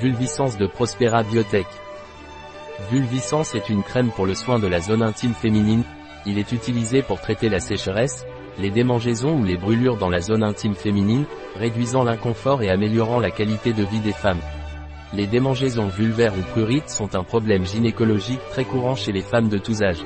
[0.00, 1.66] Vulviscence de Prospera Biotech.
[2.90, 5.84] Vulviscence est une crème pour le soin de la zone intime féminine.
[6.24, 8.24] Il est utilisé pour traiter la sécheresse,
[8.58, 13.30] les démangeaisons ou les brûlures dans la zone intime féminine, réduisant l'inconfort et améliorant la
[13.30, 14.40] qualité de vie des femmes.
[15.12, 19.58] Les démangeaisons vulvaires ou prurites sont un problème gynécologique très courant chez les femmes de
[19.58, 20.04] tous âges.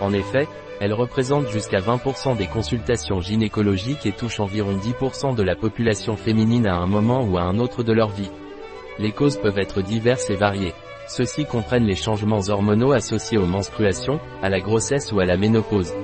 [0.00, 0.48] En effet,
[0.80, 6.66] elles représentent jusqu'à 20% des consultations gynécologiques et touchent environ 10% de la population féminine
[6.66, 8.30] à un moment ou à un autre de leur vie.
[8.98, 10.74] Les causes peuvent être diverses et variées.
[11.06, 15.94] Ceux-ci comprennent les changements hormonaux associés aux menstruations, à la grossesse ou à la ménopause.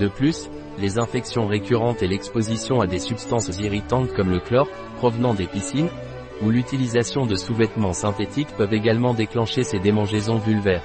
[0.00, 4.68] De plus, les infections récurrentes et l'exposition à des substances irritantes comme le chlore,
[4.98, 5.88] provenant des piscines,
[6.42, 10.84] ou l'utilisation de sous-vêtements synthétiques peuvent également déclencher ces démangeaisons vulvaires.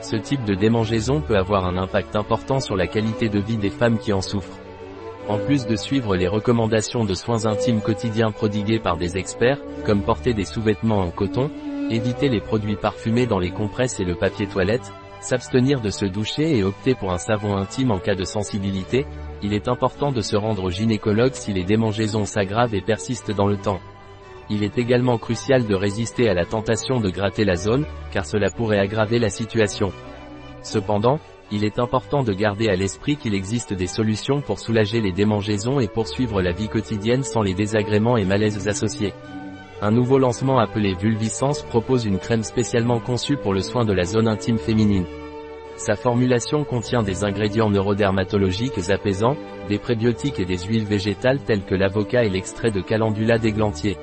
[0.00, 3.70] Ce type de démangeaison peut avoir un impact important sur la qualité de vie des
[3.70, 4.60] femmes qui en souffrent.
[5.28, 10.02] En plus de suivre les recommandations de soins intimes quotidiens prodigués par des experts, comme
[10.02, 11.50] porter des sous-vêtements en coton,
[11.90, 16.56] éviter les produits parfumés dans les compresses et le papier toilette, s'abstenir de se doucher
[16.56, 19.04] et opter pour un savon intime en cas de sensibilité,
[19.42, 23.46] il est important de se rendre au gynécologue si les démangeaisons s'aggravent et persistent dans
[23.46, 23.80] le temps.
[24.48, 28.48] Il est également crucial de résister à la tentation de gratter la zone, car cela
[28.48, 29.92] pourrait aggraver la situation.
[30.62, 35.12] Cependant, il est important de garder à l'esprit qu'il existe des solutions pour soulager les
[35.12, 39.14] démangeaisons et poursuivre la vie quotidienne sans les désagréments et malaises associés.
[39.80, 44.04] Un nouveau lancement appelé Vulviscence propose une crème spécialement conçue pour le soin de la
[44.04, 45.06] zone intime féminine.
[45.76, 49.36] Sa formulation contient des ingrédients neurodermatologiques apaisants,
[49.68, 53.96] des prébiotiques et des huiles végétales telles que l'avocat et l'extrait de calendula d'églantier.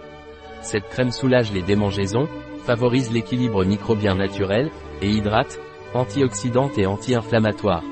[0.62, 2.30] Cette crème soulage les démangeaisons,
[2.66, 5.60] favorise l'équilibre microbien naturel, et hydrate,
[5.96, 7.84] antioxydante et anti-inflammatoire.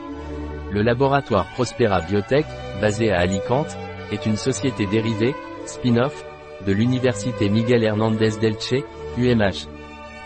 [0.72, 2.46] Le laboratoire Prospera Biotech,
[2.82, 3.78] basé à Alicante,
[4.12, 6.26] est une société dérivée, spin-off,
[6.66, 8.84] de l'université Miguel Hernández d'Elche,
[9.18, 9.68] UMH.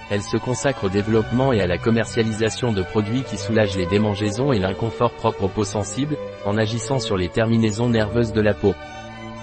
[0.09, 4.53] Elle se consacre au développement et à la commercialisation de produits qui soulagent les démangeaisons
[4.53, 8.73] et l'inconfort propre aux peaux sensibles, en agissant sur les terminaisons nerveuses de la peau.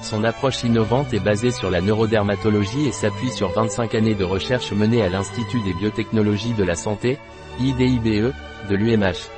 [0.04, 4.70] Son approche innovante est basée sur la neurodermatologie et s'appuie sur 25 années de recherche
[4.72, 7.16] menées à l'Institut des biotechnologies de la santé,
[7.58, 8.34] IDIBE,
[8.68, 9.30] de l'UMH.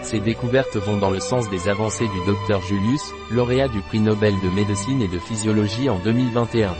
[0.00, 4.32] Ces découvertes vont dans le sens des avancées du Dr Julius, lauréat du prix Nobel
[4.42, 6.74] de médecine et de physiologie en 2021.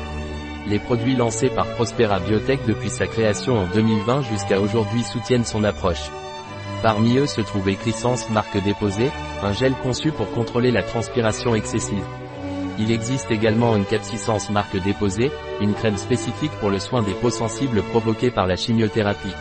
[0.67, 5.65] Les produits lancés par Prospera Biotech depuis sa création en 2020 jusqu'à aujourd'hui soutiennent son
[5.65, 6.11] approche.
[6.83, 9.11] Parmi eux se trouve Écrisence marque déposée,
[9.43, 12.05] un gel conçu pour contrôler la transpiration excessive.
[12.79, 17.31] Il existe également une capsicence marque déposée, une crème spécifique pour le soin des peaux
[17.31, 19.35] sensibles provoquées par la chimiothérapie.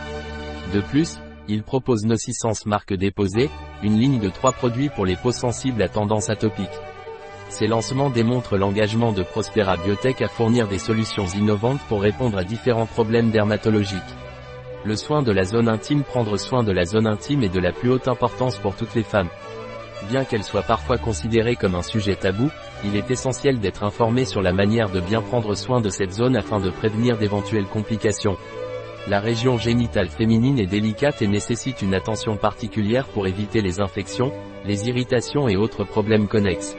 [0.74, 3.48] De plus, il propose Nocissance marque déposée,
[3.82, 6.66] une ligne de trois produits pour les peaux sensibles à tendance atopique.
[7.48, 12.44] Ces lancements démontrent l'engagement de Prospera Biotech à fournir des solutions innovantes pour répondre à
[12.44, 14.02] différents problèmes dermatologiques.
[14.84, 17.72] Le soin de la zone intime Prendre soin de la zone intime est de la
[17.72, 19.28] plus haute importance pour toutes les femmes.
[20.10, 22.50] Bien qu'elle soit parfois considérée comme un sujet tabou,
[22.84, 26.36] il est essentiel d'être informé sur la manière de bien prendre soin de cette zone
[26.36, 28.36] afin de prévenir d'éventuelles complications.
[29.08, 34.32] La région génitale féminine est délicate et nécessite une attention particulière pour éviter les infections,
[34.64, 36.76] les irritations et autres problèmes connexes.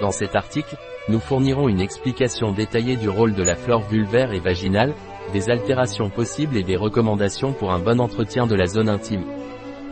[0.00, 0.76] Dans cet article,
[1.08, 4.94] nous fournirons une explication détaillée du rôle de la flore vulvaire et vaginale,
[5.32, 9.24] des altérations possibles et des recommandations pour un bon entretien de la zone intime.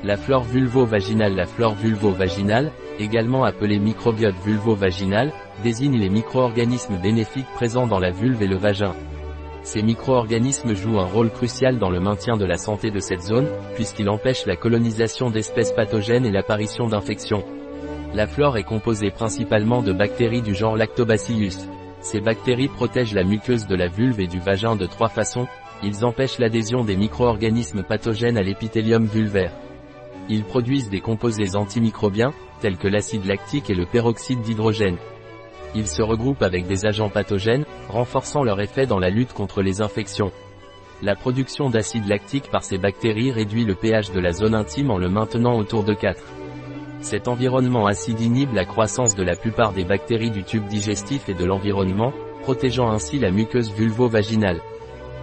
[0.05, 7.87] La flore vulvo-vaginale La flore vulvo-vaginale, également appelée microbiote vulvo-vaginal, désigne les micro-organismes bénéfiques présents
[7.87, 8.95] dans la vulve et le vagin.
[9.63, 13.49] Ces micro-organismes jouent un rôle crucial dans le maintien de la santé de cette zone,
[13.75, 17.45] puisqu'ils empêchent la colonisation d'espèces pathogènes et l'apparition d'infections.
[18.15, 21.57] La flore est composée principalement de bactéries du genre Lactobacillus.
[22.01, 25.49] Ces bactéries protègent la muqueuse de la vulve et du vagin de trois façons,
[25.83, 29.53] ils empêchent l'adhésion des micro-organismes pathogènes à l'épithélium vulvaire.
[30.29, 34.97] Ils produisent des composés antimicrobiens, tels que l'acide lactique et le peroxyde d'hydrogène.
[35.75, 39.83] Ils se regroupent avec des agents pathogènes, renforçant leur effet dans la lutte contre les
[39.83, 40.33] infections.
[41.03, 44.97] La production d'acide lactique par ces bactéries réduit le pH de la zone intime en
[44.97, 46.23] le maintenant autour de 4.
[47.03, 51.35] Cet environnement acide inhibe la croissance de la plupart des bactéries du tube digestif et
[51.35, 52.13] de l'environnement,
[52.43, 54.63] protégeant ainsi la muqueuse vulvo-vaginale.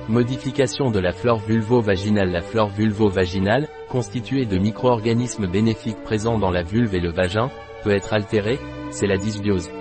[0.10, 6.62] Modification de la flore vulvo-vaginale La flore vulvo-vaginale, constituée de micro-organismes bénéfiques présents dans la
[6.62, 7.50] vulve et le vagin,
[7.84, 8.60] peut être altérée,
[8.92, 9.72] c'est la dysbiose.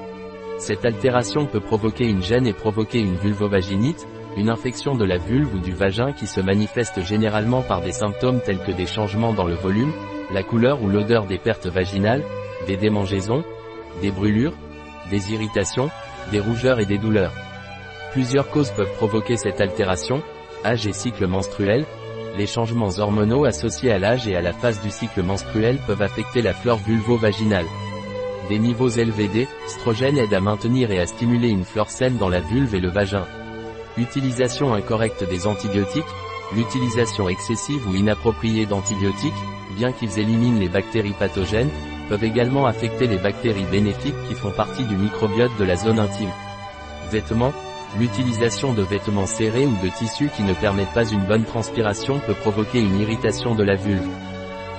[0.58, 5.56] Cette altération peut provoquer une gêne et provoquer une vulvovaginite, une infection de la vulve
[5.56, 9.46] ou du vagin qui se manifeste généralement par des symptômes tels que des changements dans
[9.46, 9.92] le volume,
[10.32, 12.22] la couleur ou l'odeur des pertes vaginales,
[12.68, 13.42] des démangeaisons,
[14.00, 14.54] des brûlures,
[15.10, 15.90] des irritations,
[16.30, 17.32] des rougeurs et des douleurs.
[18.12, 20.22] Plusieurs causes peuvent provoquer cette altération,
[20.66, 21.86] âge et cycle menstruel,
[22.36, 26.42] les changements hormonaux associés à l'âge et à la phase du cycle menstruel peuvent affecter
[26.42, 27.64] la flore vulvo-vaginale.
[28.50, 32.40] Des niveaux élevés d'estrogène aident à maintenir et à stimuler une flore saine dans la
[32.40, 33.26] vulve et le vagin.
[33.96, 36.04] Utilisation incorrecte des antibiotiques,
[36.54, 39.32] l'utilisation excessive ou inappropriée d'antibiotiques,
[39.74, 41.70] bien qu'ils éliminent les bactéries pathogènes,
[42.10, 46.32] peuvent également affecter les bactéries bénéfiques qui font partie du microbiote de la zone intime.
[47.10, 47.52] Vêtements,
[47.98, 52.34] l'utilisation de vêtements serrés ou de tissus qui ne permettent pas une bonne transpiration peut
[52.34, 54.08] provoquer une irritation de la vulve.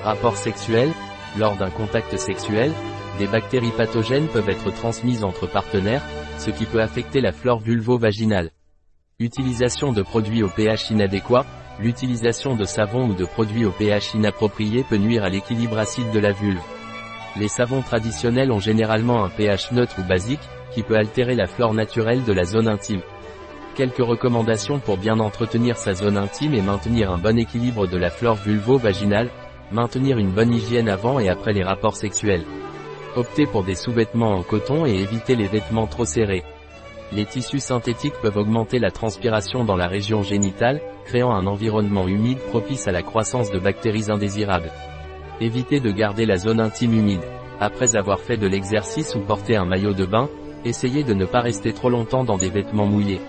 [0.03, 0.91] Rapport sexuel,
[1.37, 2.71] lors d'un contact sexuel,
[3.19, 6.03] des bactéries pathogènes peuvent être transmises entre partenaires,
[6.39, 8.51] ce qui peut affecter la flore vulvo-vaginale.
[9.19, 11.45] Utilisation de produits au pH inadéquat,
[11.79, 16.19] l'utilisation de savons ou de produits au pH inapproprié peut nuire à l'équilibre acide de
[16.19, 16.61] la vulve.
[17.35, 20.41] Les savons traditionnels ont généralement un pH neutre ou basique,
[20.73, 23.01] qui peut altérer la flore naturelle de la zone intime.
[23.75, 28.09] Quelques recommandations pour bien entretenir sa zone intime et maintenir un bon équilibre de la
[28.09, 29.29] flore vulvo-vaginale,
[29.71, 32.45] maintenir une bonne hygiène avant et après les rapports sexuels.
[33.15, 36.43] Optez pour des sous-vêtements en coton et évitez les vêtements trop serrés.
[37.11, 42.39] Les tissus synthétiques peuvent augmenter la transpiration dans la région génitale, créant un environnement humide
[42.49, 44.71] propice à la croissance de bactéries indésirables.
[45.39, 47.23] Évitez de garder la zone intime humide.
[47.59, 50.29] Après avoir fait de l'exercice ou porté un maillot de bain,
[50.65, 53.21] essayez de ne pas rester trop longtemps dans des vêtements mouillés.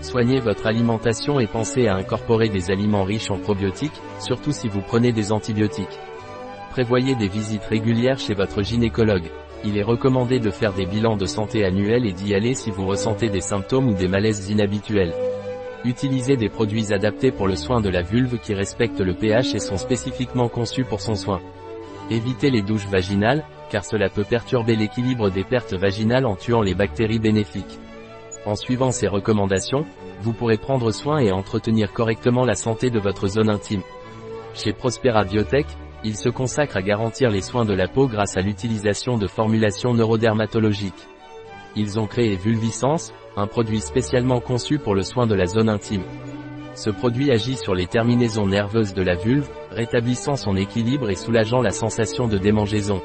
[0.00, 4.82] Soignez votre alimentation et pensez à incorporer des aliments riches en probiotiques, surtout si vous
[4.82, 5.98] prenez des antibiotiques.
[6.70, 9.30] Prévoyez des visites régulières chez votre gynécologue.
[9.64, 12.86] Il est recommandé de faire des bilans de santé annuels et d'y aller si vous
[12.86, 15.14] ressentez des symptômes ou des malaises inhabituels.
[15.84, 19.58] Utilisez des produits adaptés pour le soin de la vulve qui respectent le pH et
[19.58, 21.40] sont spécifiquement conçus pour son soin.
[22.10, 26.74] Évitez les douches vaginales, car cela peut perturber l'équilibre des pertes vaginales en tuant les
[26.74, 27.78] bactéries bénéfiques.
[28.44, 29.84] En suivant ces recommandations,
[30.20, 33.82] vous pourrez prendre soin et entretenir correctement la santé de votre zone intime.
[34.54, 35.66] Chez Prospera Biotech,
[36.04, 39.94] il se consacre à garantir les soins de la peau grâce à l'utilisation de formulations
[39.94, 41.08] neurodermatologiques.
[41.74, 46.04] Ils ont créé Vulviscence, un produit spécialement conçu pour le soin de la zone intime.
[46.74, 51.62] Ce produit agit sur les terminaisons nerveuses de la vulve, rétablissant son équilibre et soulageant
[51.62, 53.02] la sensation de démangeaison.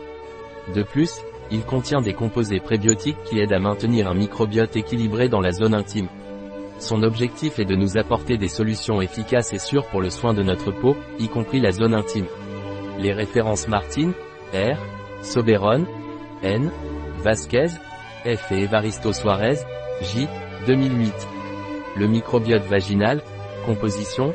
[0.75, 1.21] De plus,
[1.51, 5.73] il contient des composés prébiotiques qui aident à maintenir un microbiote équilibré dans la zone
[5.73, 6.07] intime.
[6.79, 10.41] Son objectif est de nous apporter des solutions efficaces et sûres pour le soin de
[10.41, 12.25] notre peau, y compris la zone intime.
[12.99, 14.13] Les références Martin,
[14.53, 14.77] R,
[15.21, 15.85] Soberon,
[16.41, 16.71] N,
[17.19, 17.67] Vasquez,
[18.25, 19.57] F et Evaristo Suarez,
[20.01, 20.27] J,
[20.67, 21.13] 2008.
[21.97, 23.21] Le microbiote vaginal,
[23.65, 24.33] composition,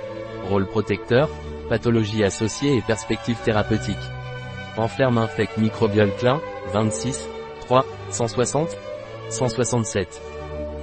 [0.49, 1.29] rôle protecteur,
[1.69, 3.97] pathologie associée et perspective thérapeutique.
[4.79, 6.41] Enflerme infect microbiole Klein,
[6.73, 7.29] 26,
[7.67, 8.77] 3, 160,
[9.31, 10.21] 167.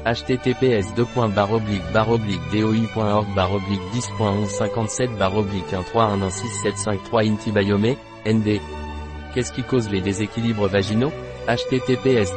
[0.06, 1.64] https doi.org
[2.52, 7.96] 10.1157 1316753 Intibiome,
[8.26, 8.60] ND.
[9.34, 11.12] Qu'est-ce qui cause les déséquilibres vaginaux?
[11.48, 12.34] Https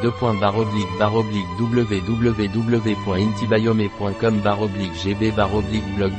[1.59, 4.41] www.intibiome.com
[5.05, 5.33] gb
[5.97, 6.13] blog